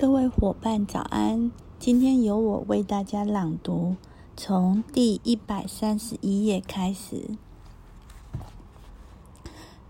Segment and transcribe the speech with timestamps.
[0.00, 1.52] 各位伙伴，早安！
[1.78, 3.96] 今天由我为大家朗读，
[4.34, 7.36] 从第一百三十一页开始。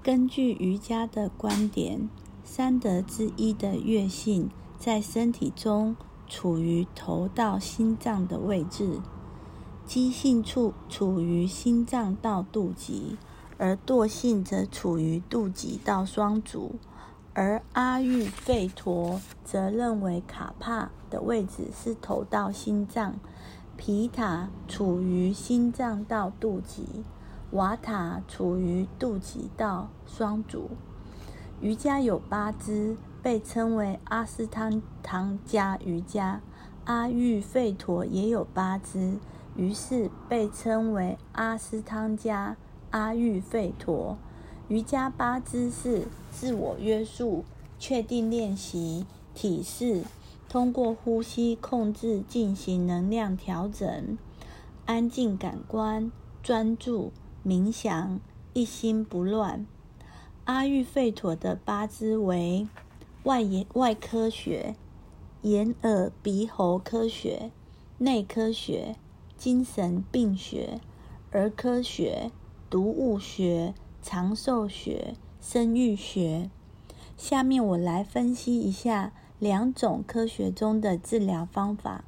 [0.02, 2.10] 根据瑜伽的观点，
[2.42, 4.50] 三德之一的月性
[4.80, 5.94] 在身体中
[6.28, 8.98] 处于头到心脏的位置，
[9.86, 13.16] 基性处处于心脏到肚脐，
[13.58, 16.72] 而惰性则处于肚脐到双足。
[17.32, 23.20] 而阿育吠陀则认为卡帕的位置是头到心脏，
[23.76, 27.04] 皮塔处于心脏到肚脐，
[27.52, 30.70] 瓦塔处于肚脐到双足。
[31.60, 36.40] 瑜伽有八支，被称为阿斯汤汤加瑜伽。
[36.86, 39.18] 阿育吠陀也有八支，
[39.54, 42.56] 于是被称为阿斯汤加
[42.90, 44.18] 阿育吠陀。
[44.70, 47.44] 瑜伽八姿是自我约束、
[47.80, 50.04] 确定练习、体式，
[50.48, 54.16] 通过呼吸控制进行能量调整、
[54.86, 57.10] 安静感官、专注、
[57.44, 58.20] 冥想、
[58.52, 59.66] 一心不乱。
[60.44, 62.68] 阿育吠陀的八支为
[63.24, 64.76] 外眼外科学、
[65.42, 67.50] 眼耳鼻喉科学、
[67.98, 68.94] 内科学、
[69.36, 70.80] 精神病学、
[71.32, 72.30] 儿科学、
[72.70, 73.74] 毒物学。
[74.02, 76.50] 长寿学、生育学。
[77.16, 82.04] 下面我来分析一下两种科学中的治疗方法。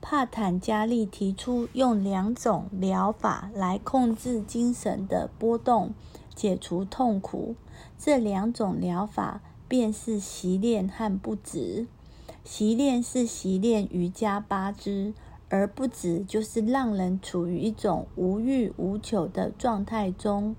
[0.00, 5.92] 帕坦加利提出用两种疗法来控制精神的波动，
[6.34, 7.56] 解除痛苦。
[7.98, 11.86] 这两种疗法便是习练和不止。
[12.44, 15.12] 习练是习练瑜伽八支，
[15.48, 20.54] 而不止就是让人处于一种无欲无求的状态中。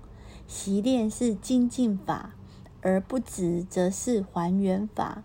[0.52, 2.34] 习练是精进法，
[2.82, 5.22] 而不止则是还原法。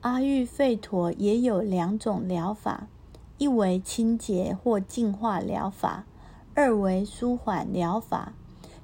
[0.00, 2.88] 阿育吠陀也有两种疗法，
[3.36, 6.06] 一为清洁或净化疗法，
[6.54, 8.32] 二为舒缓疗法。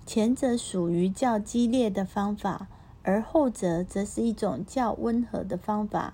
[0.04, 2.68] 前者属于较激烈的方法，
[3.02, 6.12] 而后者则是一种较温和的方法。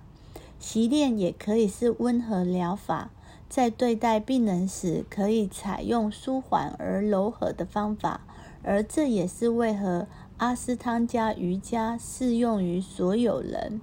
[0.60, 3.10] 习练也可以是温和疗法，
[3.48, 8.20] 在对待病人时，可以采用舒缓而柔和的方法。
[8.62, 10.06] 而这也是为何
[10.36, 13.80] 阿斯汤加瑜伽适用于所有人。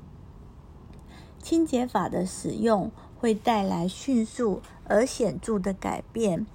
[1.41, 6.45] 清洁法的使用会带来迅速而显著的改变，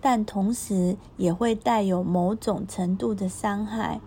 [0.00, 4.00] 但同时也会带有某种程度的伤害，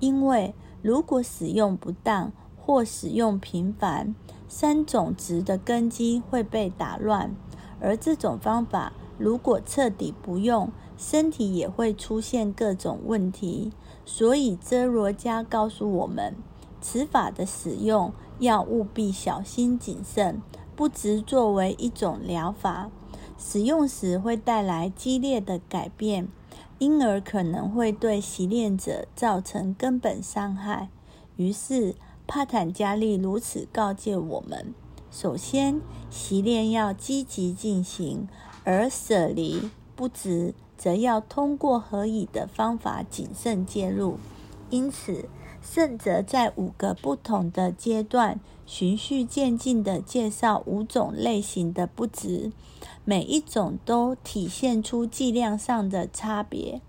[0.00, 4.14] 因为如果使用不当或使用频繁，
[4.48, 7.34] 三种值的根基会被打乱。
[7.80, 10.70] 而这种方法如果彻底不用，
[11.06, 13.70] 身体也会出现各种问题，
[14.06, 16.34] 所以遮罗家告诉我们，
[16.80, 20.40] 此法的使用要务必小心谨慎，
[20.74, 22.90] 不只作为一种疗法，
[23.36, 26.28] 使用时会带来激烈的改变，
[26.78, 30.88] 因而可能会对习练者造成根本伤害。
[31.36, 31.94] 于是
[32.26, 34.72] 帕坦加利如此告诫我们：
[35.10, 38.26] 首先，习练要积极进行，
[38.64, 40.54] 而舍离不止。
[40.76, 44.18] 则要通过合以的方法谨慎介入。
[44.70, 45.28] 因此，
[45.62, 52.50] 圣哲在五个不同的阶段循序渐进地介绍五种类型的不值，
[53.04, 56.80] 每一种都体现出剂量上的差别，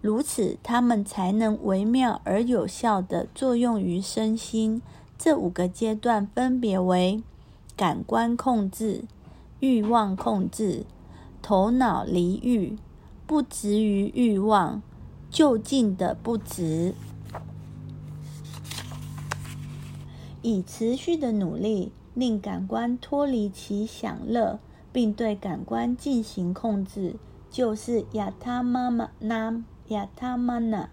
[0.00, 4.80] 如此他们才能微妙而有效地作用于身心。
[5.18, 7.20] 这五个阶段分别为：
[7.76, 9.04] 感官控制、
[9.58, 10.84] 欲望控制、
[11.42, 12.78] 头脑离欲。
[13.28, 14.80] 不执于欲望，
[15.30, 16.94] 就近的不执，
[20.40, 24.58] 以持续的努力令感官脱离其享乐，
[24.94, 27.16] 并对感官进行控制，
[27.50, 30.88] 就是亚他妈妈那亚他妈那。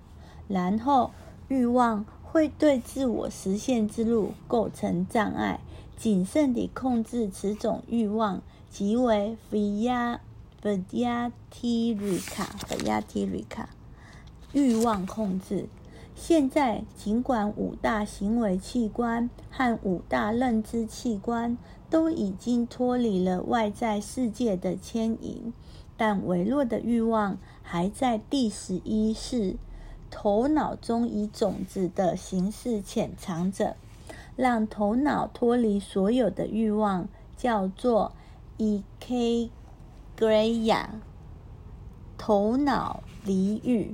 [0.49, 1.11] 然后
[1.47, 5.61] 欲望会对自我实现之路构成障碍，
[5.95, 9.79] 谨慎地控制此种欲望，即为非
[10.63, 10.65] 亚。
[10.65, 13.45] v y a t i r i k a v y a t i r i
[13.47, 13.69] k a
[14.53, 15.67] 欲望控制。
[16.15, 21.57] 现在，尽管五大行为器官和五大认知器官
[21.89, 25.53] 都已经脱离了外在世界的牵引，
[25.97, 29.57] 但微弱的欲望还在第十一世
[30.09, 33.75] 头脑中以种子的形式潜藏着。
[34.37, 37.07] 让头脑脱离所有的欲望，
[37.37, 38.13] 叫做
[38.57, 39.49] Ek
[40.17, 40.85] Greya，
[42.17, 43.93] 头脑离欲，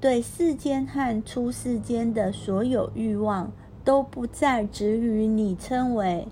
[0.00, 3.52] 对世间和出世间的所有欲望
[3.84, 6.26] 都不再执于你称为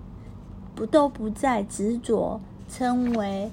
[0.75, 3.51] 不都不再执着，称为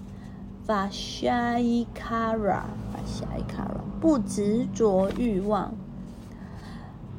[0.66, 2.63] Vashaikara。
[2.96, 5.74] Vashaikara 不执着欲望。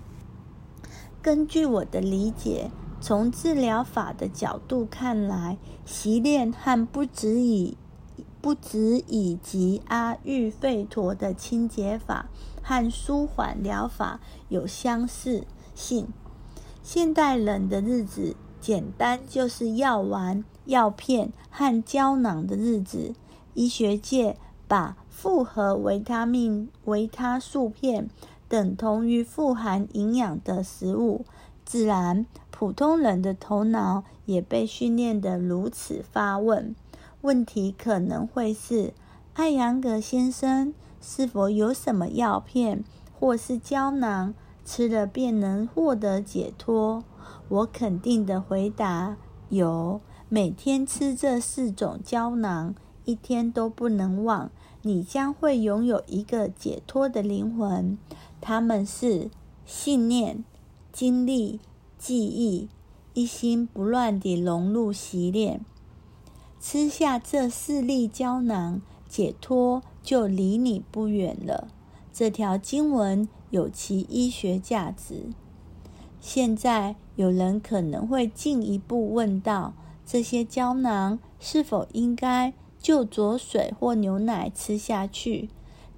[1.22, 2.70] 根据我的理解，
[3.00, 5.56] 从治疗法的角度看来，
[5.86, 7.78] 习练和不止以
[8.40, 12.30] 不止以及阿育吠陀的清洁法
[12.62, 15.44] 和舒缓疗法有相似
[15.74, 16.08] 性。
[16.82, 23.14] 现代人的日子，简单就是药丸、药片和胶囊的日子。
[23.52, 28.08] 医学界把复合维他命、维他素片
[28.48, 31.26] 等同于富含营养的食物，
[31.64, 36.74] 自然普通人的头脑也被训练得如此发问。
[37.22, 38.94] 问题可能会是：
[39.34, 42.82] 艾扬格先生是否有什么药片
[43.18, 44.34] 或是胶囊？
[44.64, 47.02] 吃了便能获得解脱。
[47.48, 49.16] 我肯定的回答：
[49.48, 50.00] 有。
[50.32, 54.50] 每天吃这四种胶囊，一天都不能忘，
[54.82, 57.98] 你将会拥有一个解脱的灵魂。
[58.40, 59.28] 它们是
[59.66, 60.44] 信念、
[60.92, 61.58] 精力、
[61.98, 62.68] 记忆，
[63.12, 65.64] 一心不乱地融入习练。
[66.60, 71.68] 吃下这四粒胶囊，解脱就离你不远了。
[72.12, 73.28] 这条经文。
[73.50, 75.30] 有其医学价值。
[76.20, 79.74] 现在有人可能会进一步问到：
[80.06, 85.48] 这些胶囊是否应该就着水或牛奶吃下去？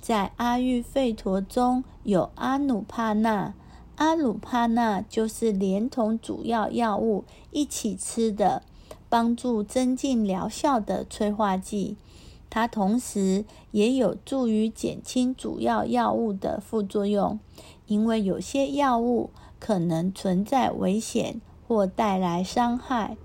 [0.01, 3.55] 在阿育吠陀中有阿努帕纳，
[3.97, 8.63] 阿努帕纳就是连同主要药物一起吃的，
[9.13, 11.99] 帮助增进疗效的催化剂。
[12.49, 17.39] 它同时也有助于减轻主要药物的副作用，
[17.87, 19.29] 因为有些药物
[19.61, 23.19] 可能存在危险或带来伤害。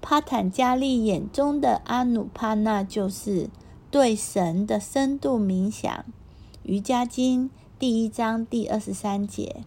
[0.00, 3.50] 帕坦加利眼中的阿努帕纳就是
[3.90, 6.06] 对神的深度冥想。
[6.62, 9.62] 瑜伽经第一章第二十三节，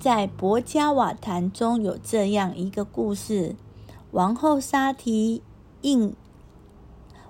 [0.00, 3.54] 在博加瓦坛中有这样一个故事：
[4.12, 5.42] 王后沙提
[5.80, 6.14] 应。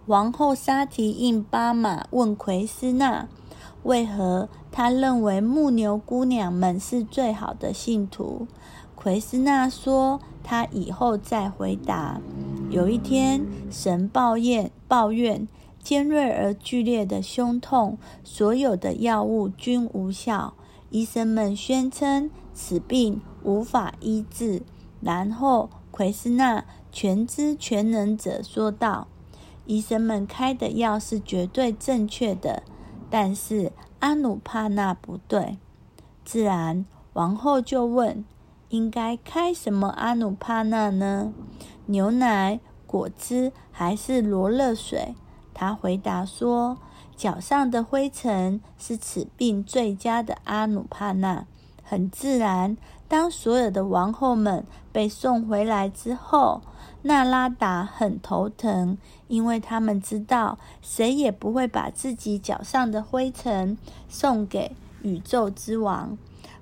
[0.06, 3.28] 王后沙提印巴马问奎斯纳
[3.84, 8.48] ：“为何他认为牧牛姑娘们是最好的信徒？”
[8.96, 12.20] 奎斯纳说：“他以后再回答。”
[12.68, 15.46] 有一天，神抱怨抱怨
[15.80, 20.54] 尖锐而剧烈的胸痛，所有的药物均无效。
[20.90, 24.62] 医生们宣称此病无法医治。
[25.00, 29.06] 然后，奎斯纳全知全能者说道。
[29.64, 32.64] 医生们开的药是绝对正确的，
[33.08, 35.58] 但是阿努帕纳不对。
[36.24, 38.24] 自然，王后就问
[38.70, 41.32] ：“应该开什么阿努帕纳呢？
[41.86, 45.14] 牛奶、果汁还是罗勒水？”
[45.54, 46.78] 他回答说
[47.14, 51.46] ：“脚上的灰尘是此病最佳的阿努帕纳。”
[51.84, 52.76] 很自然，
[53.12, 56.62] 当所有的王后们被送回来之后。
[57.04, 63.76] 纳拉达很头疼，因为他们知道谁也不会把自己脚上的灰尘
[64.08, 66.16] 送给宇宙之王。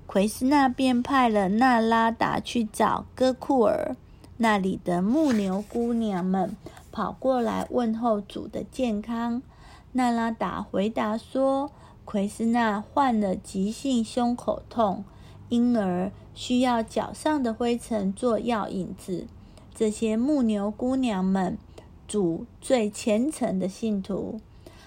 [0.06, 3.94] 奎斯纳便派了纳拉达去找哥库尔，
[4.38, 6.56] 那里的牧牛姑娘们
[6.90, 9.42] 跑过来问候主的健康。
[9.92, 11.70] 纳拉达回答说
[12.06, 15.04] ：“奎斯纳患了急性胸口痛，
[15.50, 19.26] 因而需要脚上的灰尘做药引子。”
[19.74, 21.56] 这些牧牛姑娘们，
[22.06, 24.40] 主最虔诚的信徒，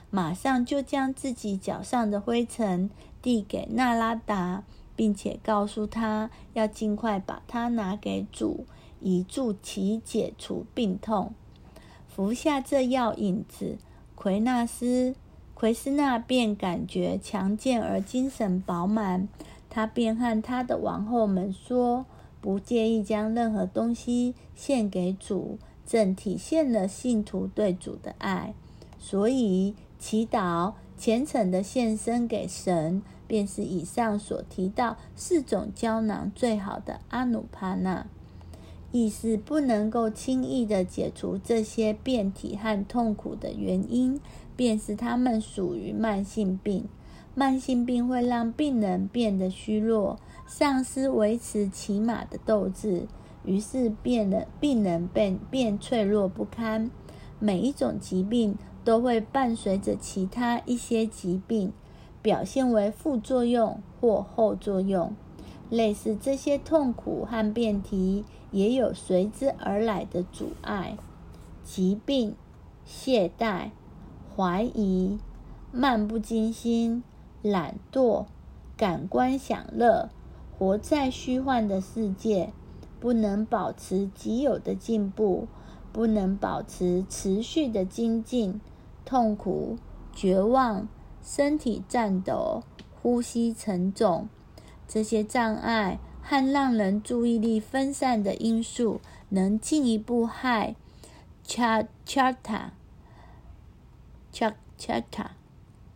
[0.09, 2.91] 马上就将自己脚上的灰尘
[3.21, 4.63] 递给纳拉达，
[4.95, 8.65] 并且告诉他要尽快把它拿给主，
[8.99, 11.33] 以助其解除病痛。
[12.07, 13.79] 服下这药引子，
[14.13, 15.15] 奎纳斯
[15.55, 19.27] 奎斯纳便感觉强健而精神饱满。
[19.73, 22.05] 他便和他的王后们说。
[22.43, 28.53] 不介意将任何东西献给主，正体现了信徒对主的爱。
[28.99, 38.07] 所以，祈祷虔诚的献身给神，便是以上所提到四种胶囊最好的阿努帕纳。
[38.91, 44.19] 意思不能够轻易的解除这些变体和痛苦的原因，
[44.57, 46.89] 便是他们属于慢性病。
[47.35, 53.07] 慢性病会让病人变得虚弱，丧失维持起码的斗志，
[53.43, 56.91] 于是变人病人变变脆弱不堪。
[57.39, 61.73] 每一种疾病都会伴随着其他一些疾病，
[62.21, 65.15] 表现为副作用或后作用。
[65.69, 70.95] 类似这些痛苦和辩题，也有随之而来的阻碍：
[71.63, 72.35] 疾病、
[72.85, 73.71] 懈怠、
[74.35, 75.17] 怀疑、
[75.71, 77.03] 漫不经心、
[77.43, 78.25] 懒惰、
[78.75, 80.09] 感官享乐、
[80.57, 82.53] 活在虚幻的世界，
[82.99, 85.47] 不能保持既有的进步，
[85.91, 88.61] 不能保持持续的精进，
[89.03, 89.77] 痛苦、
[90.13, 90.87] 绝望、
[91.21, 92.63] 身体颤抖、
[93.01, 94.29] 呼吸沉重。
[94.87, 100.75] 这些障碍和让人注意力分散的因素，能进一步害
[101.45, 102.69] cha chata
[104.31, 105.31] cha chata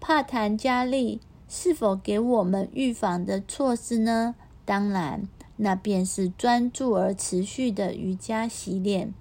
[0.02, 4.36] 帕坦加利是否给我们预防的措施呢？
[4.66, 9.14] 当然，那便是专注而持续的瑜伽习练。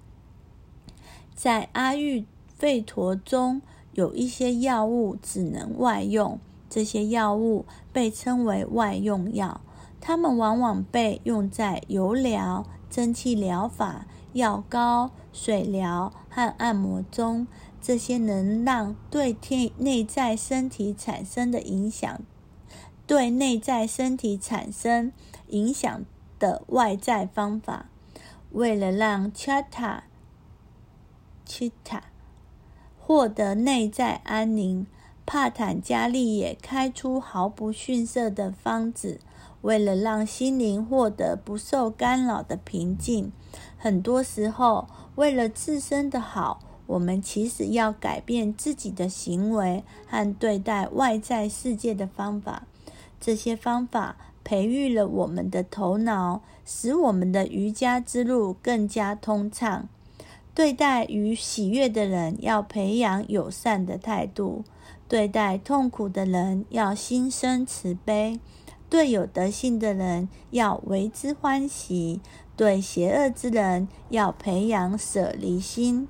[1.33, 2.25] 在阿育
[2.59, 3.61] 吠陀中，
[3.93, 6.39] 有一些药物只能外用。
[6.69, 9.61] 这些药物被称为外用药，
[10.01, 17.47] 它们往往被用在油疗、蒸汽疗法、药膏、水疗和按摩中。
[17.81, 22.21] 这些能让对天内在身体产生的影响，
[23.05, 25.11] 对内在身体产生
[25.47, 26.05] 影响
[26.39, 27.89] 的外在方法，
[28.51, 30.01] 为了让 Chitta
[31.47, 32.01] Chitta
[32.99, 34.85] 获得内在安宁。
[35.29, 39.19] 帕坦加利也开出毫不逊色的方子，
[39.61, 43.33] 为了让心灵获得不受干扰的平静。
[43.77, 52.63] 很多时候，为了自身的好，我们其实要改变自己的行为和对待外在世界的方法。
[53.19, 59.87] 这些方法培育了我们的头脑，使我们的瑜伽之路更加通畅。
[60.55, 64.63] 对待与喜悦的人，要培养友善的态度。
[65.07, 68.39] 对待痛苦的人要心生慈悲，
[68.89, 72.19] 对有德性的人要为之欢喜，
[72.55, 76.07] 对邪恶之人要培养舍离心。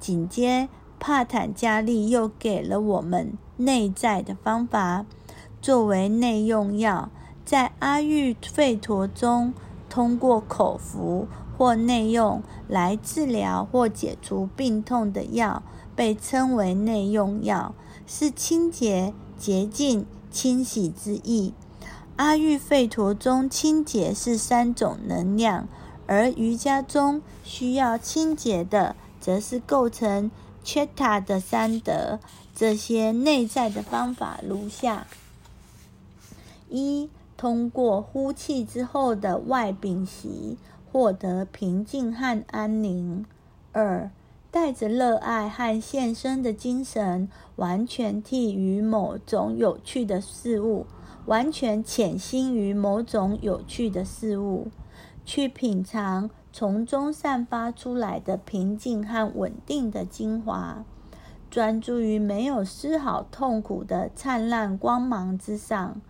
[0.00, 5.04] 紧接帕坦加利又给了我们内在的方法，
[5.60, 7.10] 作为内用药，
[7.44, 9.52] 在阿育吠陀中，
[9.88, 15.62] 通过口服或内用来治疗或解除病痛的药，
[15.94, 17.74] 被称为内用药。
[18.06, 21.54] 是清洁、洁净、清洗之意。
[22.16, 25.68] 阿育吠陀中，清洁是三种能量，
[26.08, 30.30] 而瑜伽中需要清洁的，则是构成
[30.64, 32.18] Chitta 的三德。
[32.54, 35.06] 这些内在的方法如下：
[36.68, 40.58] 一、通过呼气之后的外屏息，
[40.90, 43.24] 获得平静和安宁；
[43.72, 44.10] 二、
[44.50, 50.84] 带着热爱和献身的精神，完全替于某种有趣的事物，
[51.26, 54.68] 完全潜心于某种有趣的事物，
[55.24, 60.84] 去品尝从中散发出来的平静和稳定的精华，
[61.50, 66.00] 专注于没有丝毫痛苦的灿烂光芒之上，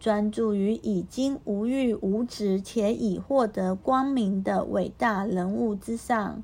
[0.00, 6.42] 专注于已经无欲无执且已获得光明的伟大人物之上。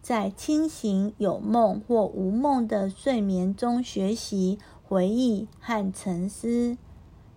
[0.00, 6.78] 在清醒、有梦或无梦的睡眠中学习、回忆和沉思。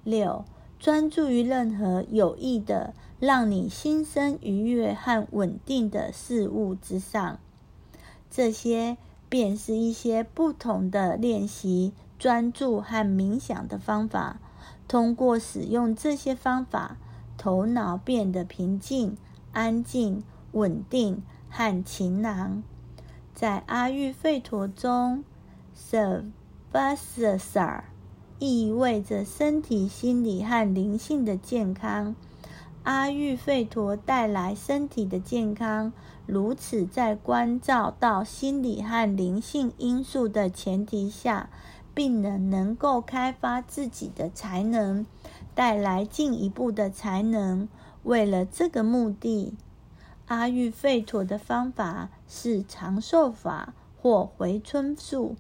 [0.04, 0.46] 六、
[0.80, 7.40] 专注于任何有益的、让你心生愉悦和稳定的事物之上。
[8.30, 8.98] 这些
[9.30, 14.42] 便是一些不同的练习专注和冥想的方法。
[14.90, 16.98] 通过使用这些方法，
[17.38, 19.16] 头脑变得平静、
[19.54, 21.24] 安静、稳定。
[21.54, 22.64] 和晴朗，
[23.36, 25.26] 在阿育吠陀中
[26.72, 27.82] ，Savasasa
[28.40, 32.16] 意味着身体、心理和灵性的健康。
[32.84, 35.94] 阿育吠陀带来身体的健康，
[36.26, 41.52] 如此在关照到心理和灵性因素的前提下，
[41.94, 45.06] 病人能够开发自己的才能，
[45.54, 47.70] 带来进一步的才能。
[48.04, 49.56] 为了这个目的。
[50.26, 55.36] 阿育吠陀的方法是长寿法或回春术。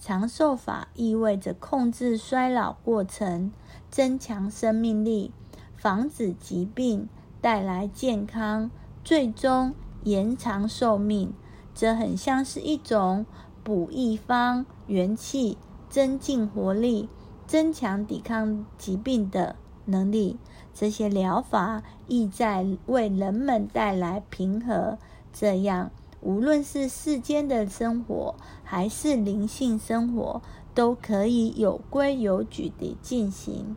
[0.00, 3.52] 长寿法意味着控制衰老过程，
[3.90, 5.32] 增强生命力，
[5.78, 7.08] 防止疾病，
[7.40, 8.70] 带来健康，
[9.04, 11.32] 最终延长寿命。
[11.72, 13.24] 这很像是一种
[13.62, 15.56] 补益方元气、
[15.88, 17.08] 增进活力、
[17.46, 19.54] 增强抵抗疾病的
[19.84, 20.36] 能力。
[20.74, 24.98] 这些疗法意在为人们带来平和，
[25.32, 30.42] 这样无论是世间的生活还是灵性生活，
[30.74, 33.76] 都可以有规有矩地进行。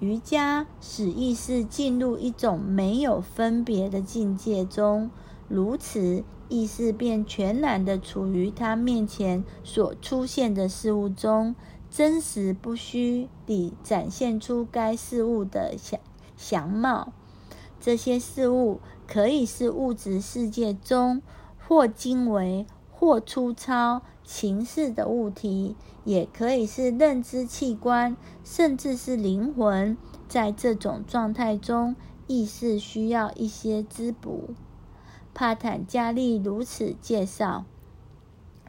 [0.00, 5.10] 瑜伽使意识进入一种没有分别的境界中，
[5.48, 6.24] 如此。
[6.48, 11.56] 意识便全然的处于他面前所出现的事物中，
[11.90, 15.98] 真实不虚地展现出该事物的相
[16.36, 17.12] 相貌。
[17.80, 21.20] 这些事物可以是物质世界中
[21.58, 22.64] 或经为
[22.98, 29.96] 或粗糙、形式的物体，也可以是认知器官，甚至是灵魂。
[30.26, 31.94] 在这种状态中，
[32.26, 34.54] 意识需要一些滋补。
[35.34, 37.66] 帕坦加利如此介绍：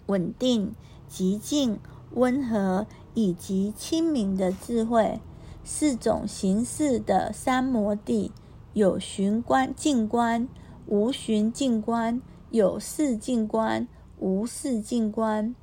[0.08, 0.76] 稳定、
[1.08, 1.80] 极静、
[2.12, 5.22] 温和以及清明的智慧，
[5.64, 8.32] 四种形式的三摩地，
[8.74, 10.48] 有循观、静观、
[10.86, 13.88] 无循静观，有视静观、
[14.20, 15.56] 无视静观。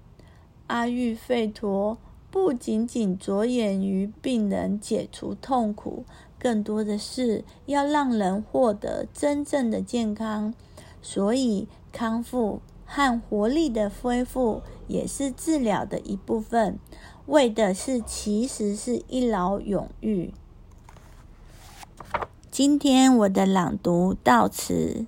[0.66, 1.98] 阿育吠陀
[2.30, 6.04] 不仅仅着眼于病人解除痛苦，
[6.38, 10.54] 更多的是要让人获得真正的健康。
[11.02, 16.78] 所以，康复和活力的恢复也是治疗的一部分，
[17.26, 20.32] 为的是其实是一劳永逸。
[22.50, 25.06] 今天我的朗读到此。